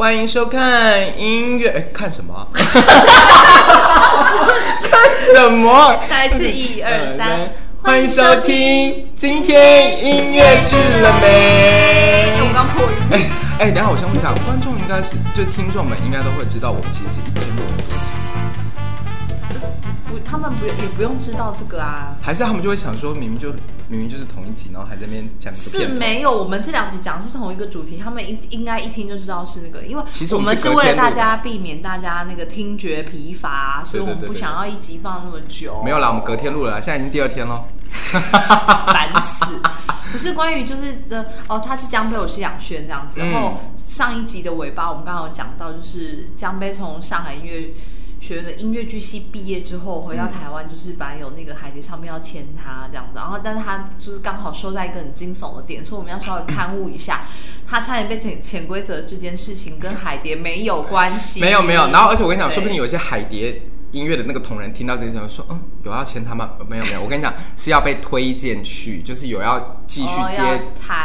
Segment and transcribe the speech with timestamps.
[0.00, 2.48] 欢迎收看音乐，哎， 看什么？
[2.56, 2.64] 看
[5.14, 6.00] 什么？
[6.08, 7.50] 再一次，一二三，
[7.82, 12.32] 欢迎收听今天音乐去了没？
[12.40, 12.96] 我刚破音。
[13.10, 13.28] 哎
[13.66, 17.79] 哎，等下我先问一下，观众应该是，就听众们应该都会知道，我们其实是一天录的。
[20.10, 22.16] 不，他们不也不用知道这个啊？
[22.20, 23.50] 还是他们就会想说，明明就
[23.88, 35.80] 明明就是同一集，然后还在那边讲是没有，我们这两集讲的是同一个主题，他们应应该一听就知道是那个，因为其实我们是为了大家避免大家那个听觉疲乏，所以我们不想要一集放那么久。
[35.84, 37.64] 没有啦，我们隔天录了啦，现在已经第二天喽，
[38.10, 39.46] 烦死！
[40.12, 43.20] 不是关于就是的哦，他是江杯，我是杨轩这样子。
[43.20, 47.70] 然后上一集的尾巴，我们刚刚有讲到，就是江杯从上海音乐。
[48.20, 57.22] 学院的音乐剧系毕业之后回到台湾，就是本来有那个海蝶唱片要签他这样子，然后但是他就是刚好收在一个很惊悚的点，所以我们要稍微勘误一下，
[57.66, 63.60] 他差点被潜潜规则这件事情跟海蝶没有关系，没有没有，然后而且我跟你讲，说不定有一些海蝶。
[63.92, 66.50] 音乐的那个同仁听到这些时候说：“嗯，有要签他吗？
[66.68, 70.42] 没有没有，我跟你讲是要被推荐去，就是有要继续接，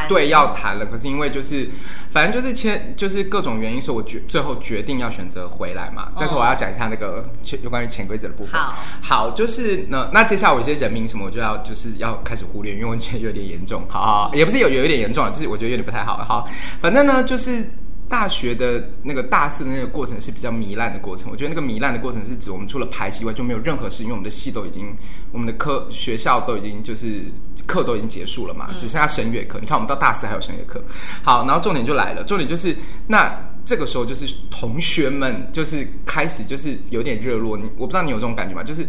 [0.08, 0.86] 对，要谈了。
[0.86, 1.70] 可是因为就是
[2.12, 6.12] 反正就是签，就是各种原因，所以我决最后决定要选择回来嘛。
[6.20, 7.28] 但是我要讲一下那个
[7.64, 8.60] 有关于潜规则的部分。
[8.60, 13.84] 好，好，就是那那接下来我一些人名什么，我就要就是要开始忽略，因为我觉得有点严重。
[13.90, 16.18] 好，好，也不是有有一点严重，就是我觉得有点不太好。
[16.28, 16.48] 好，
[16.80, 17.64] 反正呢就是。
[18.08, 21.32] 大学的那个大四的那个过程是比较糜烂的过程。
[21.32, 24.96] 我觉得那个糜烂的过程是指我们除了排戏外就没有任何事，因为我们的戏都已经，
[25.32, 27.24] 我们的科学校都已经就是
[27.66, 29.60] 课都已经结束了嘛，只剩下声乐课。
[29.60, 30.84] 你看我们到大四还有声乐课。
[31.24, 32.76] 好，然后重点就来了，重点就是
[33.08, 37.58] 那这个时候就是同学们就是开始就是有点热络。
[37.58, 38.64] 你我不知道你有这种感觉吗？
[38.64, 38.88] 就是。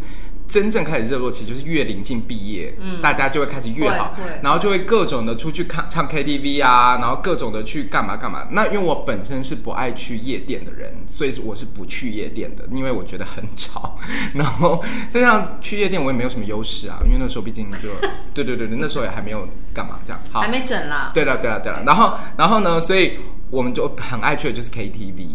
[0.49, 8.47] 真正开始热络期就是越临近毕业，嗯，大家就会开始越好，然后就会各种的出去看唱 KTV 啊，然后各种的去干嘛干嘛。
[8.51, 13.99] 那因为我本身是不爱去夜店的人，所以我是不去夜店的，因为我觉得很吵。
[14.35, 17.89] 然后这样去夜店我也没有什么优势啊，因为那时候毕竟就
[18.33, 21.11] 对对对对，那时候也还没有干嘛这样，好，还没整啦。
[21.13, 23.19] 对了对了对了，然后然后呢，所以。
[23.51, 25.29] 我们就很爱去的就是 KTV，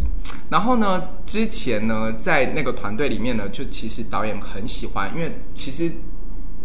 [0.49, 5.91] 然后呢，之前呢，在那个团队里面呢，就其实导演很喜欢，因为其实，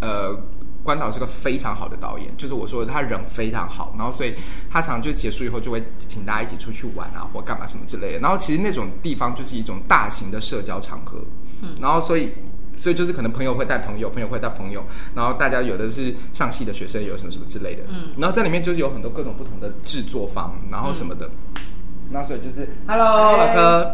[0.01, 0.37] 呃，
[0.83, 4.35] 关导是个非常好的导演，就是我说他人非常好，然后所以
[4.71, 11.25] 他常常就结束以后就会请大家一起出去玩啊，或干嘛什么之类的，然后其实那种地方就是一种大型的社交场合，
[11.63, 12.33] 嗯，然后所以。
[12.77, 21.31] 所以就是可能朋友会带朋友，朋友会带朋友，然后大家有的是上戏的学生，有什么什么之类的，嗯，然后在里面就是有很多各种不同的制作方，然后什么的，
[22.11, 23.93] 那、嗯、所以就是，Hello，老柯，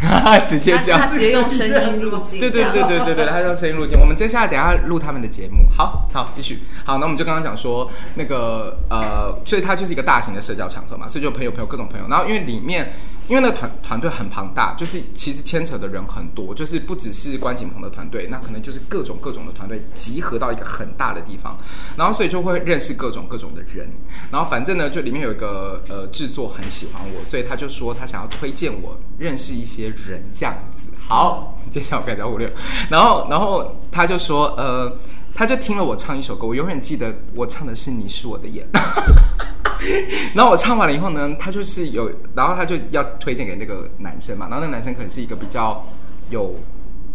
[0.46, 4.00] 直接这样，他直接用声音入镜，对对对对对对，他用声音入镜。
[4.00, 12.92] 我们接下来等下录他们的节目，好好继续，好，那我们就刚刚讲说那个呃，所以它就是一个大型的社交场合嘛，所以就朋友朋友各种朋友，然后因为里面。
[13.30, 21.56] 因为那团团队很庞大，就是其实牵扯的人很多，就是不只是关锦鹏的团队，那可能就是各种各种的团队集合到一个很大的地方，
[21.96, 23.88] 然后所以就会认识各种各种的人，
[24.32, 30.90] 然后反正呢，就里面有一个呃制作很喜欢我，所以他就说他想要推荐我认识一些人这样子。
[31.06, 32.48] 好，接下来我开始五六，
[32.90, 34.92] 然后然后他就说呃，
[35.32, 38.66] 他就听了我唱一首歌，我永远记得我唱的是你是我的眼。
[40.34, 45.84] 然后我唱完了以后呢，他就是有，然后他就要推荐给那个男生嘛，然后那个男生可能是一个比较
[46.30, 46.54] 有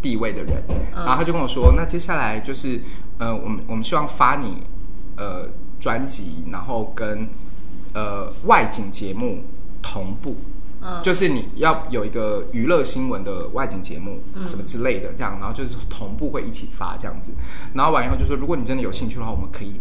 [0.02, 2.80] 地位的人，然后他就跟我说，那接下来就是，
[3.18, 4.64] 呃，我们我们希望发你
[5.18, 5.48] 呃
[5.80, 7.28] 专辑，然后跟
[7.94, 9.44] 呃外景节目
[9.81, 10.36] 同步，
[10.81, 17.31] 嗯，就是你要有一个娱乐新闻的外景节目，什么之类的这样，然后就是同步会一起发这样子，
[17.74, 19.80] 然后完以后就说，如果你真的有兴趣的话，我们可以。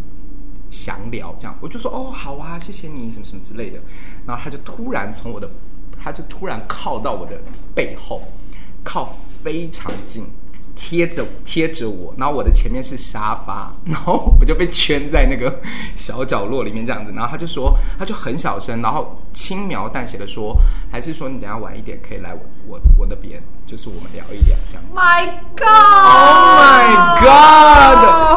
[0.75, 3.79] 详聊这样，我就说哦，好啊，谢谢你什么什么之类的。
[4.27, 5.49] 然后他就突然从我的，
[5.97, 7.39] 他就突然靠到我的
[7.73, 8.21] 背后，
[8.83, 9.05] 靠
[9.41, 10.25] 非常近。
[10.75, 15.61] 贴着贴着我，然后我的前面是沙发， 然后我就被圈在那个
[15.95, 17.11] 小角落里面这样子。
[17.15, 20.55] 然后他就说，他就很小声，然后轻描淡写的说，
[20.91, 24.83] 还是说你等下晚一点可以来我我我那边，就是我们聊一聊这样。
[24.93, 25.25] My
[25.55, 25.65] God!
[26.05, 27.21] Oh my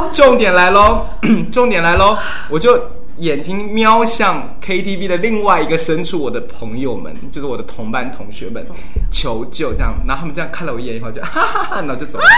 [0.08, 0.14] God!
[0.17, 1.06] 重点来喽，
[1.50, 2.17] 重点来喽，
[2.49, 2.97] 我就。
[3.19, 8.65] 眼睛瞄向 KTV 的另外一个深处，我的朋友们，就是我的同班同学们，
[9.11, 12.25] 求救这样，然后他们这样看了我一眼以后就 哈哈哈，然后就走了。
[12.25, 12.31] 啊，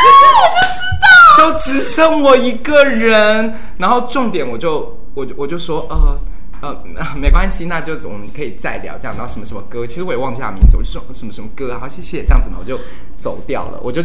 [1.38, 3.54] 我就知道，就只剩我一个人。
[3.78, 6.18] 然后重点，我就我就我就说，呃
[6.62, 6.84] 呃，
[7.16, 9.16] 没关系，那就我们可以再聊这样。
[9.16, 12.78] 然后什么什么歌，其实我也忘记他名字，我就说什么什么歌，好谢谢这样子呢，我就
[13.18, 13.78] 走掉了。
[13.82, 14.02] 我就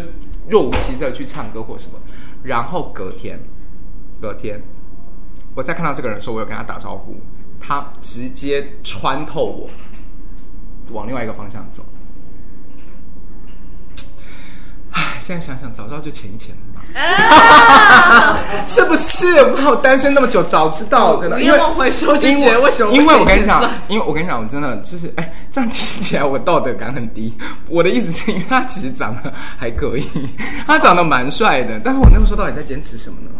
[0.50, 1.94] 若无其事的去唱歌或什么。
[2.44, 3.40] 然后隔天，
[4.22, 4.62] 隔天。
[5.56, 7.16] 我再看到这个人的时候，我有跟他打招呼，
[7.62, 9.70] 他直接穿透我，
[10.92, 11.84] 往另外一个方向走。
[14.92, 19.26] 唉，现在想想，早知道就前一前了嘛，啊、 是不是？
[19.42, 22.94] 我我单身那么久，早知道可能因为回收金钱，为什么？
[22.94, 27.36] 因为我跟你讲，因为我跟你讲，我真的就是哎，这样听起来我道德感很低。
[27.68, 30.08] 我的意思是因为他其实长得还可以，
[30.68, 33.32] 他长得蛮帅的，但是我那个时候到底在坚持什么呢？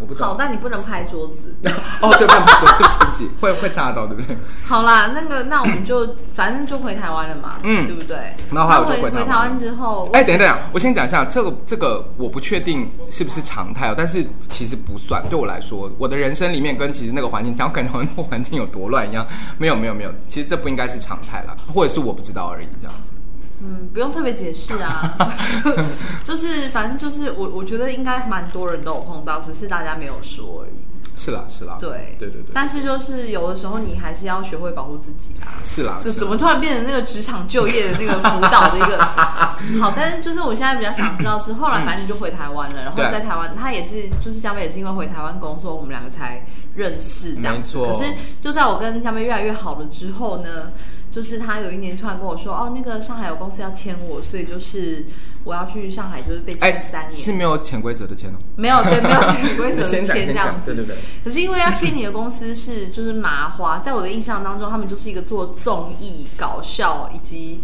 [0.00, 1.54] 我不好，但你不能拍桌子。
[2.02, 4.36] 哦，对，不能拍桌子，对不起，会会炸到，对不对？
[4.66, 8.16] 好啦，那个，那我们就反正就回台湾了嘛，嗯，对不对？
[8.50, 19.26] 然后回回台湾之后，哎，等一等，我先讲一下这个这个，我不确定是不是常态哦，但是其实不算，对我来说，我的人生里面跟其实那个环境，讲感觉好像环境有多乱一样，
[19.58, 23.12] 没有没有没有，其实这不应该是常态啦，或者是我不知道而已，这样子。
[23.64, 25.16] 嗯，不用特别解释啊，
[26.24, 30.91] 就是反正就是我我觉得应该蛮多人都有碰到，只是大家没有说而已。
[31.16, 32.50] 是啦，是啦，对对对对。
[32.52, 35.58] 但是就是有的时候你还是要学会保护自己啦。
[35.62, 36.00] 是啦。
[36.02, 38.98] 怎么突然变成那个职场就业的那个辅导的一个？
[39.80, 46.44] 好，但是就是我现在比较想知道是后来反正就回台湾了，然后在台湾他也是就是江北也是因为回台湾工作，我们两个才
[46.74, 47.78] 认识这样子。
[47.78, 47.92] 没错。
[47.92, 50.72] 可是就在我跟江北越来越好了之后呢？
[51.12, 55.04] 就是他有一年突然跟我说，哦，那个上海有公司要签我，所以就是
[55.44, 60.96] 我要去上海，就是被签三年，是没有潜规则的签哦，没有，对，没有 潜规则的签这样子，对对对。
[61.24, 67.60] 可是因为要签你的公司是就是麻花，在我的印象当中，他们就是一个做综艺搞笑以及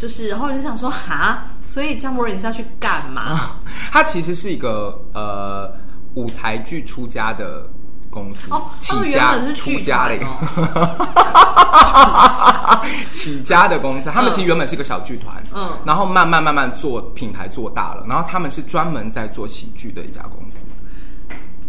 [0.00, 3.56] 就是，然后我就想说，哈，所以张博仁你是要去干嘛？
[3.92, 5.72] 他其实是一个呃
[6.14, 7.68] 舞台剧出家的。
[8.10, 10.26] 公司哦，起家出家的一个
[13.12, 20.58] 起家的公司，他们其实原本是一个小剧团，嗯，然后慢慢慢慢做品牌做大了，然后他们是专门在做喜剧的一家公司。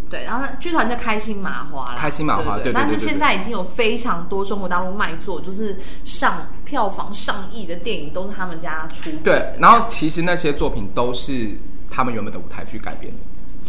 [0.09, 2.75] 对，然后剧团叫开心麻花，开心麻花，对对对。
[2.75, 9.09] 但是现在已经有非常多中国大陆卖座，就是上票房上亿的电影都是他们家出。
[9.23, 11.57] 对，然后其实那些作品都是
[11.89, 13.19] 他们原本的舞台剧改编的。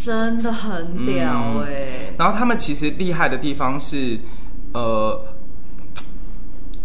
[0.03, 2.07] 真的很屌哎、欸。
[2.11, 2.15] 嗯！
[2.17, 4.19] 然后他们其实厉害的地方是，
[4.73, 5.17] 呃，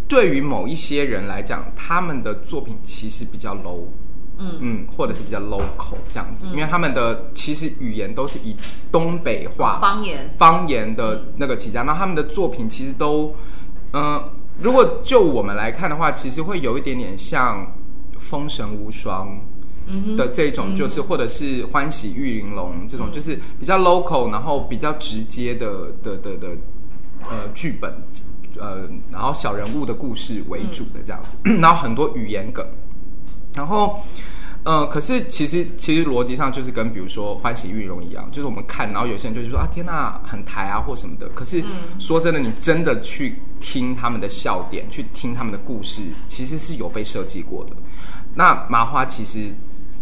[0.07, 3.83] 对于某一些人来讲，他们的作品其实比较 low，
[4.39, 4.57] 嗯。
[4.61, 8.57] 嗯，或者是比较 local 这样子，嗯、因为他们的其实语言都是以
[8.93, 10.31] 东北话方言。
[10.39, 13.35] 方言的那个起家，那他们的作品其实都，
[13.93, 14.33] 嗯、呃，
[14.63, 17.67] 如果就我们来看的话，其实会有一点点像
[18.21, 19.29] 《封神无双》。
[20.17, 26.49] 的这种就是，或者是欢喜玉玲珑这种，就是比较 local，然后比较直接的的的的
[27.23, 27.93] 呃剧本，
[28.59, 32.67] 呃，然后小人物的故事为主的这样子， 然后很多语言梗，
[33.55, 33.99] 然后
[34.65, 41.63] 呃，可是其实其实逻辑上就是跟比如说欢喜玉容一样，就是我们看，然后有些人就是说啊天呐，很台啊或什么的，可是
[41.99, 47.71] 说真的，你真的去听他们的笑点，去听他们的故事，其实是有被设计过的。
[48.35, 49.53] 那麻花其实。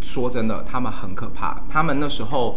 [0.06, 1.60] 说真的，他们很可怕。
[1.68, 2.56] 他们那时候，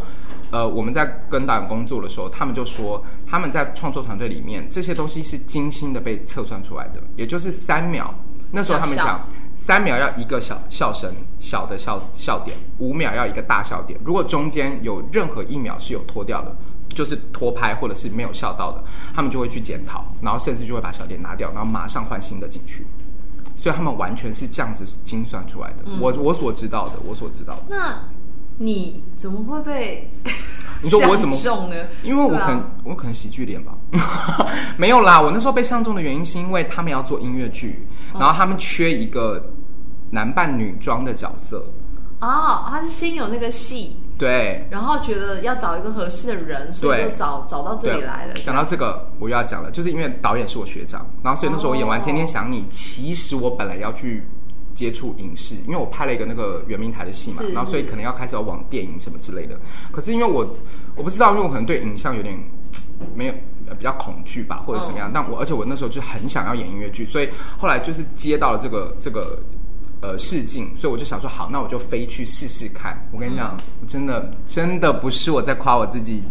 [0.52, 7.02] 呃，我们在跟导演工作的时候，他们就说他们在创作团队里面，这些东西是精心的被测算出来的。
[7.16, 8.14] 也就是三秒，
[8.52, 9.20] 那时候他们讲
[9.58, 14.00] 三秒要一个小笑声，小的笑笑点；五秒要一个大笑点。
[14.06, 16.56] 如果中间有任何一秒是有脱掉的，
[16.96, 18.84] 就是脱拍或者是没有笑到的，
[19.16, 22.86] 他们就会去检讨，然后甚至就会把笑点拿掉，然后马上换新的进去。
[23.60, 25.84] 所以他们完全是这样子精算出来的。
[25.86, 27.64] 嗯、我我所知道的，我所知道的。
[27.68, 28.00] 那
[28.58, 30.10] 你怎么会被？
[30.82, 31.76] 你说我怎么中呢？
[32.04, 33.76] 因为我可能、啊、我可能喜剧脸吧。
[34.80, 39.44] 没有啦，我那时候被相中的原因是因为他们要做音乐剧，然后他们缺一个
[40.10, 41.66] 男扮女装的角色。
[42.22, 43.96] 哦，他是先有那个戏。
[44.20, 48.34] 对，然后觉得要找一个合适的人，所以就找找到这里来了。
[48.46, 54.22] 讲到这个，我又要讲了，就是因为导演是我学长，然后所以那时候我演完《天天想你》，其实我本来要去
[54.76, 59.58] 接触影视，因为我拍了一个那个圆明台的戏嘛，然后所以可能要开始要往电影什么之类的。
[59.90, 60.46] 可是因为我
[60.98, 62.38] 我不知道，因为我可能对影像有点
[63.16, 63.34] 没有
[63.78, 65.10] 比较恐惧吧，或者怎么样。
[65.14, 69.40] 但我而且我那时候就很想要演音乐剧，所以后来就是接到了这个这个。
[70.02, 72.98] 呃，试镜，所以我就想说，好，那我就飞去试试看。
[73.12, 76.24] 我跟你讲，真的，真的不是我在夸我自己。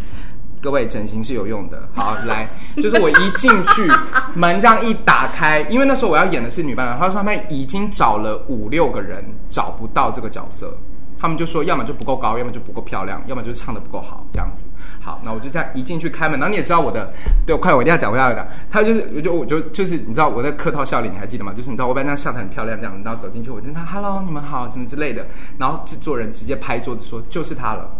[0.60, 1.88] 各位，整形是有用的。
[1.94, 2.48] 好， 来，
[2.78, 3.86] 就是我一进去，
[4.34, 10.76] 门这样一打开，因为那时候我要演的是女扮男，他说他们已经找了五六个人，找不到这个角色。
[11.18, 14.64] 他们就说，要么就不够高，要么就不够漂亮，要么就是唱的不够好，这样子。
[15.00, 17.12] 好，那我就这样一进去开门，然后你也知道我的，
[17.46, 18.46] 对，我快，我一定要讲，我要讲。
[18.70, 21.52] 他就是，我就我就就是，你知道我在客套笑脸，你还记得吗？
[21.54, 25.26] 就是你知道我本来这样笑得很漂亮，这样，然后走进去，我就说 “hello，你们好”什么之类的，
[25.58, 27.90] 然后制作人直接拍桌子说：“就是他了。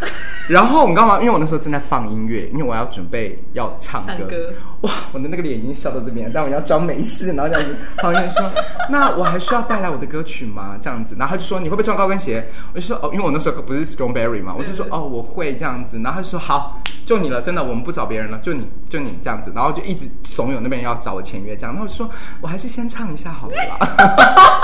[0.48, 8.50] ”然后我刚刚因为我那时候正在放音乐，因为我要准备要唱歌，唱歌哇， 我的那个脸已经笑到这边，但我要装没事，然后这样子，旁边说，
[8.88, 10.76] 那我还需要带来我的歌曲吗？
[10.80, 12.44] 这样子，然后他就说你会不会穿高跟鞋？
[12.74, 22.10] 我就说哦，因为我那时候不是 Strawberry 嘛，我就说哦，我会这样子，然后他就说好，就你了，真的，我们不找别人了，就你就你这样子，然后就一直怂恿那边要找我签约，这样，然后我就说
[22.40, 23.86] 我还是先唱一下好了啦，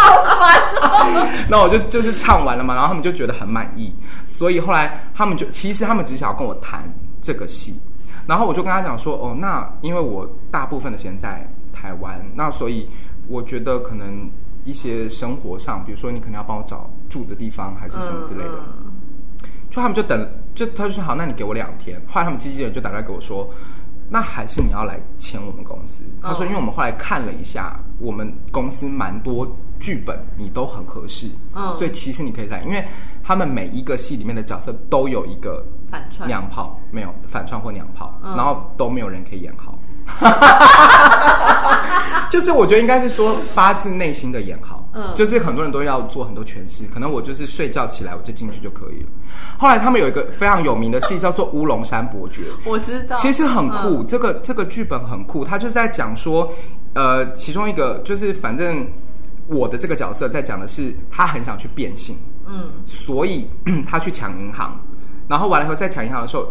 [0.00, 3.94] 好烦哦，那我就就是唱完了嘛，然后他们就觉得很满意，
[4.24, 6.56] 所以后来他们就其实他们只想要跟我。
[6.62, 6.82] 谈
[7.22, 7.78] 这个戏，
[8.26, 12.88] 然后我就跟他讲说，哦，那因为我大部分的时间在台湾，那所以
[13.28, 14.28] 我觉得可能
[14.64, 18.92] 一些生活上，比如说你可能要帮我找住的地方，还是什么之类的，嗯、
[19.70, 22.00] 就他们就等，就他就说好，那你给我两天。
[22.08, 23.48] 后来他们经纪人就打电话给我说，
[24.08, 26.02] 那还是你要来签我们公司。
[26.20, 29.46] 他说，因为我们后来看了一下，我们公司蛮多
[29.80, 32.84] 剧本你都很合适，嗯，所以其实你可以来，因为
[33.22, 35.64] 他们每一个戏里面的角色都有一个。
[35.88, 36.26] 反串。
[36.26, 39.78] 娘炮没有反串或娘炮，嗯、然后都没有人可以演好，
[42.28, 49.08] 就是我觉得应该是说发自内心的演好，嗯，就是很多人都要做很多诠释，可能我就是睡觉起来我就进去就可以了。
[49.56, 56.52] 后来他们有一个非常有名的戏 叫做《乌龙山伯爵》，我知道，其实很酷，嗯、这个这个剧本很酷，他就是在讲说，
[56.94, 58.84] 呃，其中一个就是反正
[59.48, 63.48] 我的这个角色在讲的是他很想去变性，嗯，所以
[63.86, 64.78] 他去抢银行。
[65.28, 66.46] 然后完了以后，在抢银行的时候，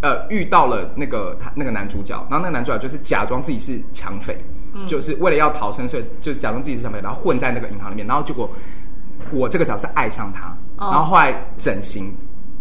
[0.00, 4.36] 呃，遇到了那个他那个男主角，然后那个男主角就是假装自己是抢匪，
[4.72, 8.48] 嗯、就是为了要逃生，所以就是假装自己是抢匪，然后混在那个银行里面，然后结果
[9.32, 12.14] 我这个角色爱上他，哦、然后后来整形，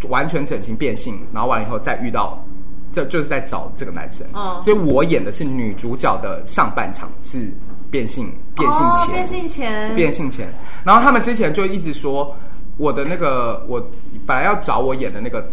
[0.09, 2.43] 完全整形变性，然后完了以后再遇到，
[2.91, 7.51] 这就是在找这个男生，哦、所以我演的是女主角的上半场是
[7.93, 10.49] 变性变性前，变性前，变性前，
[10.83, 12.35] 然后他们之前就一直说。
[12.77, 13.79] 我的那个，我
[14.25, 15.47] 本来要找我演的那个，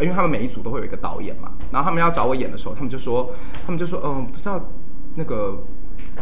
[0.00, 3.30] 因为他们每一组都会有一个导演嘛，然后他们要找我演的时候，他们就说，
[3.66, 4.58] 他们就说，嗯，不知道
[5.14, 5.54] 那个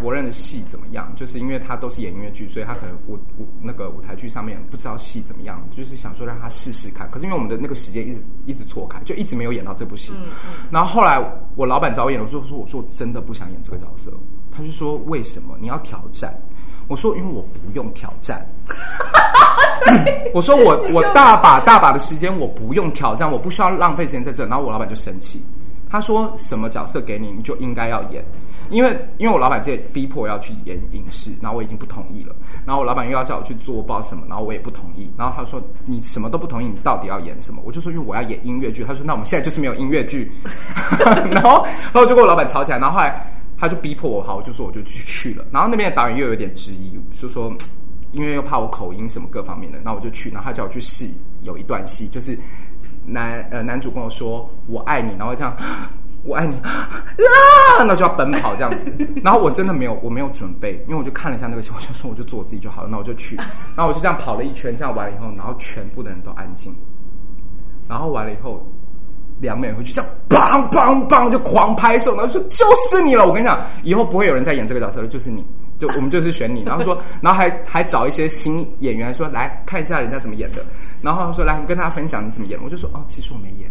[0.02, 7.08] 柏任的戏怎么样，就是因为他都是演音乐剧，所以他可能舞舞那个舞台剧上面不知道戏怎么样，就是想说让他试试看。
[7.12, 10.12] 可是因为我们的那个时间一直一直错开，就一直没有演到这部戏。
[10.16, 10.66] 嗯嗯。
[10.72, 11.24] 然后后来
[11.54, 14.12] 我老板找我演，我说我说我说我真的不想演这个角色，
[14.60, 15.56] 他就说为什么？
[15.58, 16.34] 你要挑战？
[16.86, 18.46] 我说因为我不用挑战。
[20.34, 24.44] 我说我我大把大把的时间，我不用挑战，我不需要浪费时间在这。
[24.46, 25.42] 然后我老板就生气，
[25.88, 28.22] 他说什么角色给你，你就应该要演。
[28.68, 32.32] 因为因为我老板这逼迫我要去演影视，然后我已经不同意了。
[32.64, 35.10] 然后我老板又要叫我去做不知道什么，然后我也不同意。
[35.16, 37.60] 然后他说你什么都不同意，你到底要演什么？
[37.64, 38.84] 我就说因为我要演音乐剧。
[38.84, 40.30] 他说那我们现在就是没有音乐剧。
[41.32, 42.78] 然后然后就跟我老板吵起来。
[42.78, 43.26] 然后后来
[43.60, 45.44] 他就逼迫我，好，我就说我就去去了。
[45.52, 47.54] 然后那边的导演又有点质疑，就说。
[48.12, 51.06] 因为又怕我口音什么各方面的，那我就去，然后他叫我去试
[51.42, 52.36] 有一段戏，就是
[53.06, 55.56] 男呃男主跟我说我爱你，然后这样
[56.24, 56.56] 我爱你。
[56.56, 56.98] 啊，
[57.86, 66.74] 那就要奔跑这样子，然后我真的没有我没有准备，因为我就看了一下那个戏，我就说我就做我自己就好了，那我就去，然后我就这样跑了一圈，这样完了以后，然后全部的人都安静，
[67.88, 68.66] 然后完了以后，
[69.40, 75.44] 两美回去这样梆梆梆就狂拍手，然后说就是你了，我跟你讲，以后不会有人再演这个角色了，就是你。
[75.80, 80.62] 就我们就是选你，然后说， 然后还还找一些新演员说来看一下人家怎么演的，
[81.00, 83.70] 然后他说来，你跟大家分享你怎么演，我就说哦，其实我没演。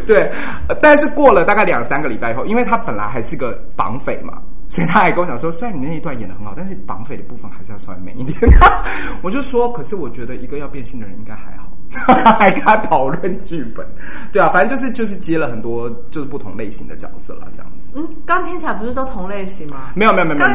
[0.06, 0.32] 对，
[0.80, 4.38] 但是过了大概两三个礼拜以后，因为他本来还是个绑匪嘛，
[4.70, 8.38] 所以他还跟我讲说，虽然你那一段演的很好，但是绑匪的部分还是要稍微美一点。
[9.20, 11.59] 我就说，可是我觉得一个要变性的人应该还好。
[12.38, 13.84] 还跟他讨论剧本，
[14.32, 17.92] 对啊，反正就是就是接了很多就是不同类型的角色了，这样子。
[17.96, 19.90] 嗯，刚听起来不是都同类型吗？
[19.94, 20.50] 没有没有没有没有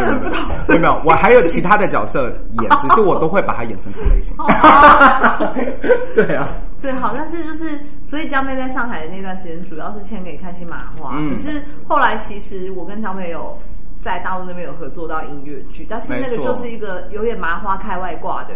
[0.70, 2.30] 没有有，我还有 其他的角色
[2.62, 4.36] 演，只是我都会把它演成同类型。
[6.15, 6.48] 对啊，
[6.80, 13.58] 对，好，但是就是所以江妹在上海的那段时间，主要是签给开心麻花，可是后来其实我跟江妹有。
[14.01, 18.54] 在大陆那边有合作到音乐剧，但是那个就是一个有点麻花开外挂的，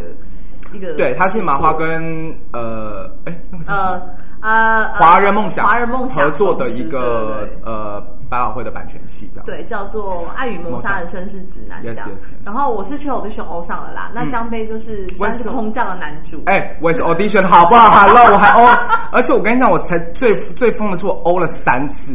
[0.73, 3.73] 一个对，他是麻花跟呃，哎，那个
[4.41, 7.99] 呃呃华人梦想华人梦想合作的一个呃
[8.29, 12.07] 百老汇的版权戏，对，叫做《爱与谋杀的绅士指南》这样。
[12.45, 16.43] 然后我是去 audition 欧上了啦，那江杯就是算是空降的男主。
[16.45, 18.67] 哎，我也是 audition 好不好？Hello，我还欧，
[19.11, 22.13] 而且我跟你讲，我才最最疯的是我欧了三次，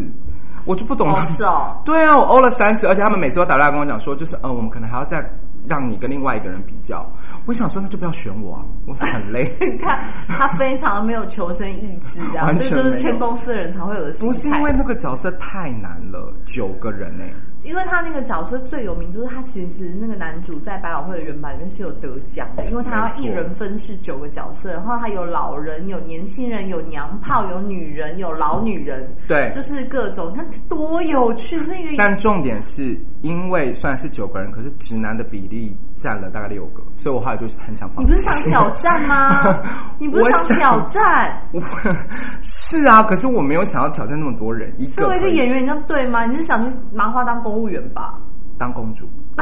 [0.64, 1.20] 我就不懂了。
[1.26, 1.76] 是哦。
[1.84, 5.28] 对啊，我欧了三次，而且他们每次都打电话跟我讲说，就是呃，我们可能还要再。
[5.68, 7.10] 让你跟另外一个人比较，
[7.46, 9.50] 我想说那就不要选我啊，我很累。
[9.60, 14.32] 你看他非常没有求生意志，这样，这就是签公司的人才会有的心态。
[14.32, 31.96] 不是因为那个角色太难了，九个人呢、欸，因为他那个角色最有名，就是他其实那个男主在百老汇的原版里面是有得奖的，因为他要一人分饰九个角色，然后他有老人、有年轻人、有娘炮、有女人、有老女人，对，就是各种，他多有趣，这个。
[31.96, 38.04] 但重点是因为虽然是九个人，可是直男的比例占了大概六个，所以我后来就是很想放。
[38.04, 39.40] 你不是想挑战吗？
[39.98, 41.40] 你不是想挑战？
[41.50, 41.96] 我 想
[42.42, 44.70] 是啊，可是我没有想要挑战那么多人。
[44.76, 46.26] 一个作为一个演员，你这样对吗？
[46.26, 48.18] 你是想去麻花当公务员吧？
[48.58, 49.08] 当公主。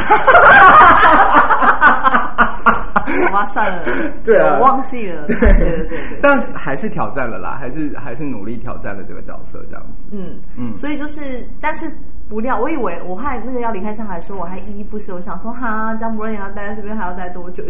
[3.27, 3.83] 好吧，算了，
[4.23, 5.27] 对啊，我忘记了。
[5.27, 10.07] 对对对对，对，但还是挑战了啦，还是还是努力挑战了这个角色，这样子。
[10.13, 11.93] 嗯嗯，所以就是，但是。
[12.33, 15.15] 不料，我以为我还那个要离开上海的时候，我还依依不舍。
[15.15, 17.63] 我想说，哈，姜柏任也要待在这边，还要待多久？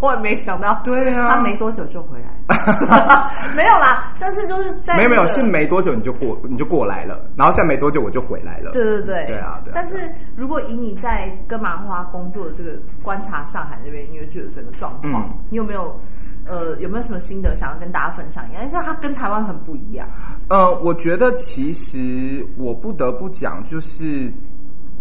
[0.00, 2.56] 我也没想到，对啊，他没多久就回来
[3.56, 8.70] 没有啦，但是就是在、那个、没有没有是没多久你就过你就过来了，然后再没多久我就回来了。
[8.70, 9.60] 对对对，对啊。
[9.64, 9.96] 对啊，但是
[10.36, 15.98] 如果以你在跟麻花工作的这个观察上海那边音乐剧的整个状况，嗯、你有没有
[16.46, 18.62] 呃有没有什么心得想要跟大家分享一下？
[18.62, 20.08] 因为它跟台湾很不一样。
[20.48, 24.32] 呃，我觉得其实我不得不讲，就是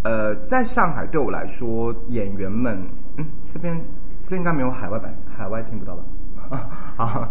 [0.03, 2.81] 呃，在上海对我来说，演员们，
[3.17, 3.79] 嗯，这边
[4.25, 6.03] 这应该没有海外版，海外听不到吧？
[6.49, 7.29] 啊啊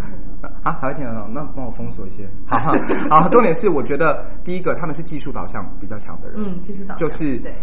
[0.65, 0.73] 啊！
[0.81, 2.29] 海外听得到，那帮我封锁一些。
[2.47, 2.73] 好好，
[3.09, 7.55] 好，重点是，我觉得第一个他们是技术导向比较强的人，嗯，技术导向就是对，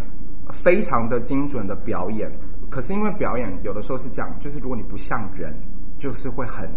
[0.50, 2.32] 非常的精准的表演。
[2.70, 5.54] 可是因为表演有的时候是这样，就是如果你不像人，
[6.02, 6.68] 就是会很。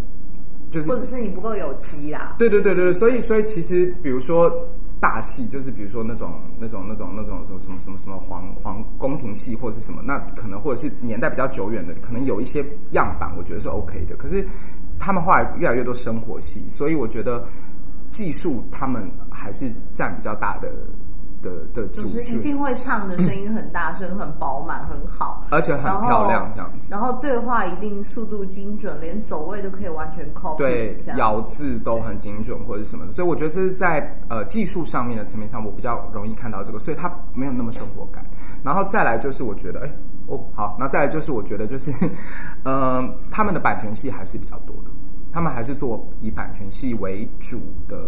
[0.70, 4.52] 就是、或者是你不够有机啦，对对对对，所以所以其实比如说
[4.98, 14.16] 大戏，就是比如说那种那种那种那种什么什么什么什么皇皇宫廷戏或者是什么，那可能或者是年代比较久远的，可能有一些样板，我觉得是 OK 的。
[14.16, 14.44] 可是
[14.98, 17.46] 他们后来越来越多生活戏，所以我觉得
[18.10, 20.72] 技术他们还是占比较大的。
[21.44, 26.88] 的的就是一定会唱的声音很大声、嗯、很饱满、很好，而且很漂亮这样子。
[26.90, 30.56] 然后对话一定速度精准，连走位都可以完全 copy。
[30.56, 33.12] 对，咬字都很精准或者什么的。
[33.12, 38.24] 所以我觉得这是在呃技术上面的层面上，我比较容易看到这个，所以它没有那么生活感。
[38.62, 39.92] 然后再来就是我觉得，哎
[40.26, 41.92] 哦好，那再来就是我觉得就是，
[42.64, 42.72] 嗯、
[43.04, 44.90] 呃，他们的版权戏还是比较多的。
[45.34, 47.98] 他们还是做以版权戏为主的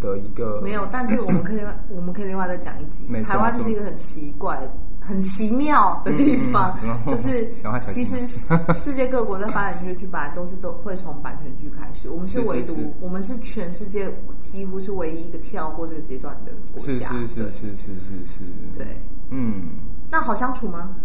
[0.00, 3.06] 的一个，没有，但这个我们可以另外 我们可以另外再讲一集。
[3.22, 4.58] 台湾是一个很奇怪、
[4.98, 7.48] 很奇妙的地方，嗯嗯、就是
[7.88, 8.26] 其实
[8.74, 12.10] 世界各国在发展音乐剧，本来都是都会从版权剧开始。
[12.10, 17.08] 我们是唯独，我们是全世界几乎是唯一一个跳过这个阶段的国家。
[17.12, 18.44] 是是是是是是是，
[18.76, 19.68] 对，嗯，
[20.10, 20.96] 那好相处吗？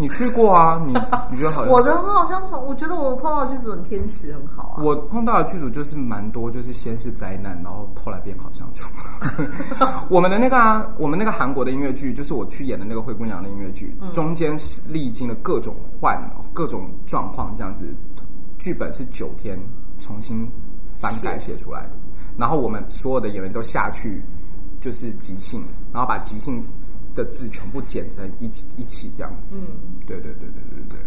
[0.00, 0.82] 你去过啊？
[0.86, 0.94] 你
[1.30, 1.62] 你觉得好？
[1.68, 4.82] 我的很好相处，我觉得我碰到的剧组很天使，很好啊。
[4.82, 8.88] 我碰到的剧组就是蛮多，就是先是灾难，然后后来变好相处。
[10.08, 16.18] 我们的那个啊，我们那个韩国的音乐剧，就是我去演的那个灰姑娘的音乐剧，嗯、中间是历经了各种换、
[16.54, 17.94] 各种状况，这样子，
[18.58, 19.60] 剧本是九天
[19.98, 20.50] 重新
[20.96, 21.90] 翻改写出来的。
[22.38, 24.22] 然后我们所有的演员都下去，
[24.80, 26.64] 就是即兴，然后把即兴。
[27.14, 30.98] 的字全部剪成一起一起这样子，嗯，对对对对对对。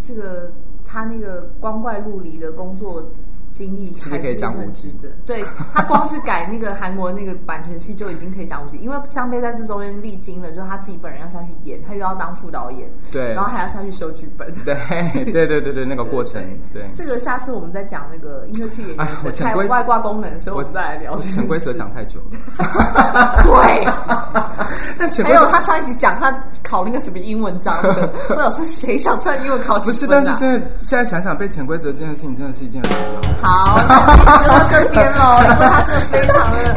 [0.00, 0.52] 这个
[0.84, 3.10] 他那个光怪陆离的工作
[3.52, 5.08] 经历，是不是可以讲五集的？
[5.26, 14.74] 对，他光是改那个韩国那个版权戏就已经可以讲五集，因为姜杯在这中间历经了，就是他自己本人要下去演，他又要当副导演，对，然后还要下去修剧本，对
[15.32, 16.90] 对对对对，那个过程，对，对。
[16.94, 21.18] 这个下次我们再讲那个音乐剧演员的 开外挂功能的时候，我再来聊。
[21.18, 23.86] 潜规则讲太久了， 对。
[25.24, 29.92] 还有他上一集讲他考那个什么英文章的， 我想说谁想赚英文考几分？
[29.92, 33.41] 不是，但是真的现在想想，被潜规则这件事情真的是一件很重要。
[33.42, 33.78] 好，
[34.42, 36.74] 就到这边喽，因为他真的非常的，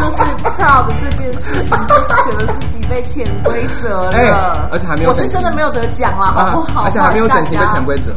[0.00, 0.22] 就是
[0.56, 6.84] proud 这件事情，就是觉得自己被潜规则了，欸，而且还没有，我是真的没有得奖啦，好不好？
[6.84, 8.12] 而且还没有整形被潜规则，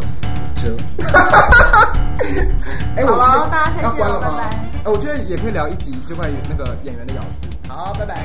[0.56, 0.76] 折。
[2.96, 4.44] 哎，好了，大家再见了，拜拜。
[4.86, 7.48] 哎，我觉得也可以聊一集，就关于那个演员的咬字。
[7.68, 8.16] 好，拜拜。